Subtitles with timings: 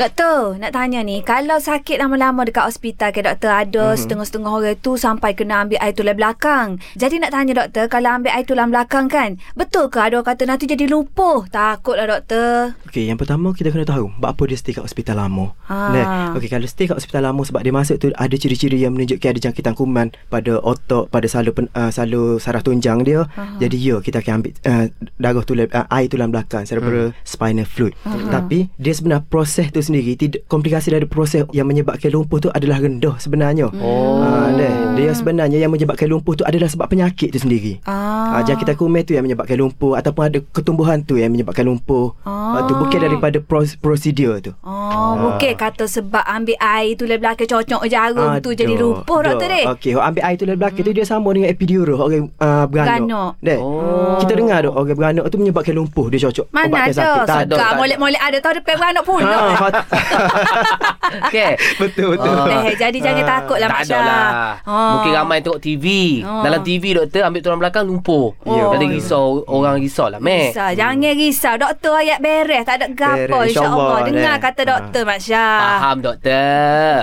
[0.00, 4.00] Doktor, nak tanya ni, kalau sakit lama-lama dekat hospital ke doktor, ada mm-hmm.
[4.00, 6.80] setengah-setengah orang tu sampai kena ambil air tulang belakang.
[6.96, 10.48] Jadi nak tanya doktor, kalau ambil air tulang belakang kan, betul ke ada orang kata
[10.48, 11.44] nanti jadi lumpuh?
[11.52, 12.80] Takutlah doktor.
[12.88, 15.52] Okey, yang pertama kita kena tahu apa dia stay kat hospital lama.
[15.68, 15.92] Ah.
[15.92, 16.04] Nah,
[16.40, 19.52] okey kalau stay kat hospital lama sebab dia masuk tu ada ciri-ciri yang menunjukkan ada
[19.52, 23.28] jangkitan kuman pada otak, pada salur pen, uh, salur saraf tunjang dia.
[23.36, 23.60] Aha.
[23.60, 24.88] Jadi ya kita akan ambil uh,
[25.20, 27.92] darah tulang uh, air tulang belakang cerebral spinal fluid.
[28.32, 32.78] Tapi dia sebenarnya proses tu sendiri tidak komplikasi dari proses yang menyebabkan lumpuh tu adalah
[32.78, 33.66] rendah sebenarnya.
[33.74, 34.22] Oh.
[34.22, 37.82] Ah, nah, dia sebenarnya yang menyebabkan lumpuh tu adalah sebab penyakit tu sendiri.
[37.82, 38.38] Ah.
[38.38, 42.14] Ah, jangkitan kuman tu yang menyebabkan lumpuh ataupun ada ketumbuhan tu yang menyebabkan lumpuh.
[42.22, 42.62] Ah.
[42.68, 44.52] tu bukan daripada pros- prosedur tu.
[44.62, 49.64] Oh, bukan kata sebab ambil air tulang belakang cocok jarum tu jadi lumpuh doktor deh.
[49.74, 53.08] Okey, ambil air tu dari belakang tu dia sama dengan epidural orang uh, beranak.
[53.08, 53.32] Beranak.
[53.40, 53.58] Deh.
[53.58, 54.20] Oh.
[54.20, 56.46] Kita dengar tu orang beranak tu menyebabkan lumpuh dia cocok.
[56.52, 57.24] Mana ada?
[57.24, 57.56] Tak ada.
[57.80, 59.22] molek-molek ada tahu depan beranak pun.
[59.22, 59.79] Ha,
[61.10, 61.58] Okay.
[61.74, 62.30] betul betul.
[62.30, 62.62] Ah.
[62.62, 64.02] Eh, jadi jangan takutlah tak Mak ada Syah.
[64.06, 64.30] lah.
[64.62, 64.90] Oh.
[64.94, 65.84] Mungkin ramai tengok TV.
[66.22, 66.42] Oh.
[66.46, 68.30] Dalam TV doktor ambil tulang belakang lumpuh.
[68.46, 68.70] Oh.
[68.70, 70.54] Ada risau orang risau lah meh.
[70.54, 70.70] Risau.
[70.70, 71.54] Jangan risau.
[71.58, 72.62] Doktor ayat beres.
[72.62, 73.50] Tak ada gapo insya-Allah.
[73.50, 74.38] insyaAllah, Dengar dah.
[74.40, 75.58] kata doktor Mak Syah.
[75.58, 76.94] Faham doktor.